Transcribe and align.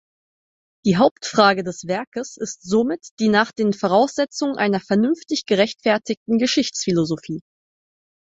Die 0.83 0.97
Hauptfrage 0.97 1.63
des 1.63 1.85
Werkes 1.85 2.35
ist 2.35 2.63
somit 2.67 3.09
die 3.19 3.29
nach 3.29 3.51
den 3.51 3.71
Voraussetzungen 3.71 4.57
einer 4.57 4.79
vernünftig 4.79 5.45
gerechtfertigten 5.45 6.39
Geschichtsphilosophie. 6.39 7.41